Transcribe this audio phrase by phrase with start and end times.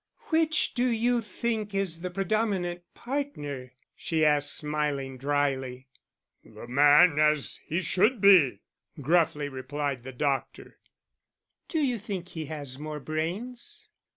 [0.29, 5.89] "Which do you think is the predominant partner?" she asked, smiling drily.
[6.43, 8.61] "The man, as he should be,"
[8.99, 10.79] gruffly replied the doctor.
[11.67, 13.89] "Do you think he has more brains?"